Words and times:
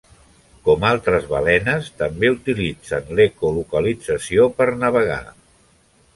Com 0.67 0.85
altres 0.91 1.27
balenes, 1.33 1.89
també 1.99 2.31
utilitzen 2.37 3.13
l'ecolocalització 3.21 4.49
per 4.61 4.71
navegar. 4.87 5.23